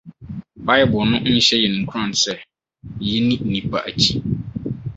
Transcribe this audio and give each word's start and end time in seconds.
Bible 0.65 1.03
no 1.09 1.17
nhyɛ 1.25 1.55
yɛn 1.63 1.75
nkuran 1.81 2.11
sɛ 2.23 2.33
yenni 3.09 3.35
nnipa 3.43 3.77
akyi. 3.89 4.17